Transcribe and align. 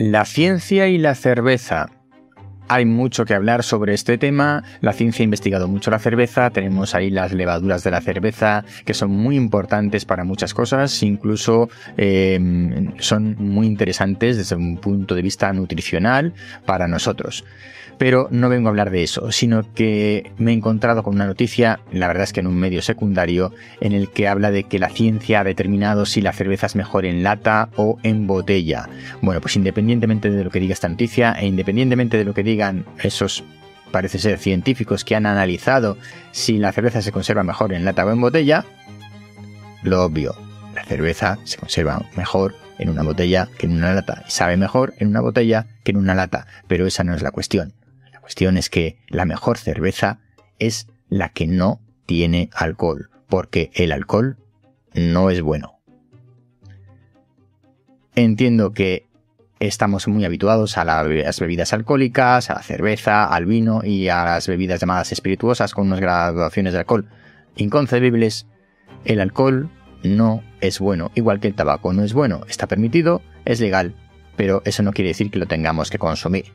La 0.00 0.24
ciencia 0.24 0.88
y 0.88 0.96
la 0.96 1.14
cerveza. 1.14 1.90
Hay 2.72 2.84
mucho 2.84 3.24
que 3.24 3.34
hablar 3.34 3.64
sobre 3.64 3.94
este 3.94 4.16
tema. 4.16 4.62
La 4.80 4.92
ciencia 4.92 5.24
ha 5.24 5.24
investigado 5.24 5.66
mucho 5.66 5.90
la 5.90 5.98
cerveza. 5.98 6.50
Tenemos 6.50 6.94
ahí 6.94 7.10
las 7.10 7.32
levaduras 7.32 7.82
de 7.82 7.90
la 7.90 8.00
cerveza 8.00 8.64
que 8.84 8.94
son 8.94 9.10
muy 9.10 9.34
importantes 9.34 10.04
para 10.04 10.22
muchas 10.22 10.54
cosas. 10.54 11.02
Incluso 11.02 11.68
em, 11.96 12.96
son 13.00 13.34
muy 13.40 13.66
interesantes 13.66 14.36
desde 14.36 14.54
un 14.54 14.76
punto 14.76 15.16
de 15.16 15.22
vista 15.22 15.52
nutricional 15.52 16.32
para 16.64 16.86
nosotros. 16.86 17.44
Pero 18.00 18.28
no 18.30 18.48
vengo 18.48 18.68
a 18.68 18.70
hablar 18.70 18.90
de 18.90 19.02
eso, 19.02 19.30
sino 19.30 19.74
que 19.74 20.32
me 20.38 20.52
he 20.52 20.54
encontrado 20.54 21.02
con 21.02 21.16
una 21.16 21.26
noticia, 21.26 21.80
la 21.92 22.06
verdad 22.06 22.22
es 22.22 22.32
que 22.32 22.40
en 22.40 22.46
un 22.46 22.56
medio 22.56 22.80
secundario, 22.80 23.52
en 23.82 23.92
el 23.92 24.08
que 24.08 24.26
habla 24.26 24.50
de 24.50 24.64
que 24.64 24.78
la 24.78 24.88
ciencia 24.88 25.40
ha 25.40 25.44
determinado 25.44 26.06
si 26.06 26.22
la 26.22 26.32
cerveza 26.32 26.64
es 26.64 26.76
mejor 26.76 27.04
en 27.04 27.22
lata 27.22 27.68
o 27.76 27.98
en 28.02 28.26
botella. 28.26 28.88
Bueno, 29.20 29.42
pues 29.42 29.56
independientemente 29.56 30.30
de 30.30 30.44
lo 30.44 30.50
que 30.50 30.60
diga 30.60 30.72
esta 30.72 30.88
noticia 30.88 31.32
e 31.32 31.46
independientemente 31.46 32.16
de 32.16 32.24
lo 32.24 32.32
que 32.32 32.42
esos 33.02 33.44
parece 33.90 34.18
ser 34.18 34.38
científicos 34.38 35.04
que 35.04 35.16
han 35.16 35.26
analizado 35.26 35.96
si 36.32 36.58
la 36.58 36.72
cerveza 36.72 37.02
se 37.02 37.12
conserva 37.12 37.42
mejor 37.42 37.72
en 37.72 37.84
lata 37.84 38.04
o 38.04 38.10
en 38.10 38.20
botella, 38.20 38.64
lo 39.82 40.04
obvio, 40.04 40.36
la 40.74 40.84
cerveza 40.84 41.38
se 41.44 41.58
conserva 41.58 42.02
mejor 42.16 42.54
en 42.78 42.88
una 42.88 43.02
botella 43.02 43.48
que 43.58 43.66
en 43.66 43.72
una 43.72 43.92
lata 43.92 44.24
y 44.26 44.30
sabe 44.30 44.56
mejor 44.56 44.94
en 44.98 45.08
una 45.08 45.20
botella 45.20 45.66
que 45.82 45.90
en 45.90 45.98
una 45.98 46.14
lata, 46.14 46.46
pero 46.68 46.86
esa 46.86 47.04
no 47.04 47.14
es 47.14 47.22
la 47.22 47.30
cuestión 47.30 47.74
cuestión 48.30 48.56
es 48.56 48.70
que 48.70 48.96
la 49.08 49.24
mejor 49.24 49.58
cerveza 49.58 50.20
es 50.60 50.86
la 51.08 51.30
que 51.30 51.48
no 51.48 51.80
tiene 52.06 52.48
alcohol, 52.52 53.10
porque 53.28 53.72
el 53.74 53.90
alcohol 53.90 54.38
no 54.94 55.30
es 55.30 55.42
bueno. 55.42 55.80
Entiendo 58.14 58.72
que 58.72 59.08
estamos 59.60 60.08
muy 60.08 60.24
habituados 60.24 60.78
a 60.78 60.84
las 60.84 61.38
bebidas 61.38 61.72
alcohólicas, 61.74 62.50
a 62.50 62.54
la 62.54 62.62
cerveza, 62.62 63.26
al 63.26 63.44
vino 63.44 63.82
y 63.84 64.08
a 64.08 64.24
las 64.24 64.48
bebidas 64.48 64.80
llamadas 64.80 65.12
espirituosas 65.12 65.74
con 65.74 65.86
unas 65.86 66.00
graduaciones 66.00 66.72
de 66.72 66.78
alcohol 66.80 67.06
inconcebibles. 67.56 68.46
El 69.04 69.20
alcohol 69.20 69.70
no 70.02 70.42
es 70.62 70.78
bueno, 70.78 71.12
igual 71.14 71.40
que 71.40 71.48
el 71.48 71.54
tabaco 71.54 71.92
no 71.92 72.02
es 72.02 72.14
bueno. 72.14 72.40
Está 72.48 72.66
permitido, 72.66 73.20
es 73.44 73.60
legal, 73.60 73.94
pero 74.34 74.62
eso 74.64 74.82
no 74.82 74.92
quiere 74.92 75.08
decir 75.08 75.30
que 75.30 75.38
lo 75.38 75.46
tengamos 75.46 75.90
que 75.90 75.98
consumir. 75.98 76.46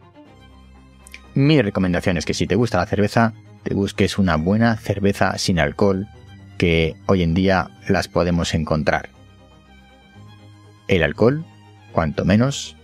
Mi 1.36 1.62
recomendación 1.62 2.18
es 2.18 2.26
que 2.26 2.34
si 2.34 2.48
te 2.48 2.56
gusta 2.56 2.80
la 2.80 2.88
cerveza, 2.88 3.34
te 3.62 3.76
busques 3.76 4.18
una 4.18 4.36
buena 4.36 4.78
cerveza 4.78 5.38
sin 5.38 5.60
alcohol, 5.60 6.08
que 6.58 6.96
hoy 7.06 7.22
en 7.22 7.36
día 7.36 7.70
las 7.88 8.08
podemos 8.08 8.56
encontrar. 8.56 9.10
El 10.88 11.04
alcohol, 11.04 11.46
cuanto 11.92 12.26
menos, 12.26 12.78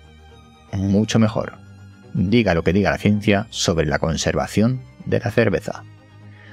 mucho 0.73 1.19
mejor. 1.19 1.53
Diga 2.14 2.53
lo 2.53 2.64
que 2.64 2.73
diga 2.73 2.91
la 2.91 2.97
ciencia 2.97 3.47
sobre 3.50 3.86
la 3.86 4.00
conservación 4.00 4.81
de 5.05 5.19
la 5.19 5.31
cerveza. 5.31 5.83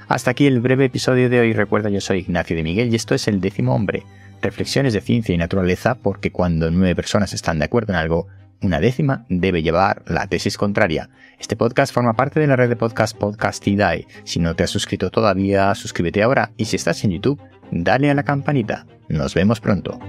Hasta 0.07 0.31
aquí 0.31 0.47
el 0.47 0.59
breve 0.59 0.85
episodio 0.85 1.29
de 1.29 1.39
hoy. 1.39 1.53
Recuerda, 1.53 1.89
yo 1.89 2.01
soy 2.01 2.19
Ignacio 2.19 2.55
de 2.55 2.63
Miguel 2.63 2.91
y 2.91 2.95
esto 2.95 3.13
es 3.13 3.27
el 3.27 3.41
décimo 3.41 3.75
hombre. 3.75 4.03
Reflexiones 4.41 4.93
de 4.93 5.01
ciencia 5.01 5.35
y 5.35 5.37
naturaleza 5.37 5.95
porque 5.95 6.31
cuando 6.31 6.71
nueve 6.71 6.95
personas 6.95 7.33
están 7.33 7.59
de 7.59 7.65
acuerdo 7.65 7.93
en 7.93 7.99
algo, 7.99 8.27
una 8.61 8.79
décima 8.79 9.25
debe 9.29 9.61
llevar 9.61 10.03
la 10.07 10.27
tesis 10.27 10.57
contraria. 10.57 11.09
Este 11.39 11.55
podcast 11.55 11.93
forma 11.93 12.13
parte 12.13 12.39
de 12.39 12.47
la 12.47 12.55
red 12.55 12.69
de 12.69 12.75
podcast 12.75 13.15
Podcastidae. 13.17 14.07
Si 14.23 14.39
no 14.39 14.55
te 14.55 14.63
has 14.63 14.69
suscrito 14.69 15.11
todavía, 15.11 15.73
suscríbete 15.75 16.23
ahora 16.23 16.51
y 16.57 16.65
si 16.65 16.75
estás 16.75 17.03
en 17.03 17.11
YouTube, 17.11 17.41
dale 17.71 18.09
a 18.09 18.15
la 18.15 18.23
campanita. 18.23 18.85
Nos 19.07 19.33
vemos 19.33 19.59
pronto. 19.59 19.99